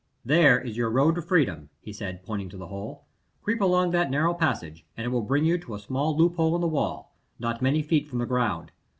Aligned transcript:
"There 0.25 0.59
is 0.59 0.77
your 0.77 0.89
road 0.89 1.13
to 1.13 1.21
freedom," 1.21 1.69
he 1.79 1.93
said, 1.93 2.23
pointing 2.23 2.49
to 2.49 2.57
the 2.57 2.69
hole. 2.69 3.05
"Creep 3.43 3.61
along 3.61 3.91
that 3.91 4.09
narrow 4.09 4.33
passage, 4.33 4.83
and 4.97 5.05
it 5.05 5.09
will 5.09 5.21
bring 5.21 5.45
you 5.45 5.59
to 5.59 5.75
a 5.75 5.79
small 5.79 6.17
loophole 6.17 6.55
in 6.55 6.61
the 6.61 6.67
wall, 6.67 7.15
not 7.37 7.61
many 7.61 7.83
feet 7.83 8.07
from 8.09 8.17
the 8.17 8.25
ground. 8.25 8.71